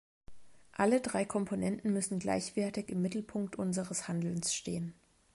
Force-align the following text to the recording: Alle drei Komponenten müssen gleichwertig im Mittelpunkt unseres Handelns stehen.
Alle 0.71 0.99
drei 0.99 1.25
Komponenten 1.25 1.93
müssen 1.93 2.17
gleichwertig 2.17 2.89
im 2.89 3.03
Mittelpunkt 3.03 3.57
unseres 3.57 4.07
Handelns 4.07 4.51
stehen. 4.55 4.95